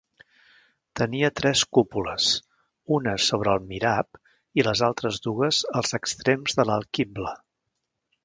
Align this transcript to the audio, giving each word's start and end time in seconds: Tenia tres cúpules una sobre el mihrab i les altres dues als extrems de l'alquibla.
Tenia 0.99 1.29
tres 1.39 1.61
cúpules 1.77 2.29
una 2.97 3.13
sobre 3.27 3.53
el 3.59 3.69
mihrab 3.73 4.19
i 4.61 4.67
les 4.69 4.83
altres 4.89 5.21
dues 5.29 5.59
als 5.81 5.93
extrems 5.99 6.61
de 6.61 6.67
l'alquibla. 6.71 7.35